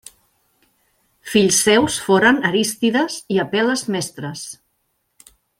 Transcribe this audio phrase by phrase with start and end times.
[1.33, 4.51] Fills seus foren Arístides i Apel·les Mestres.